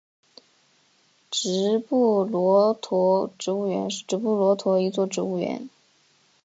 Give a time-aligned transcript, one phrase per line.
[1.29, 5.69] 直布罗陀植物园是直布罗陀的一座植物园。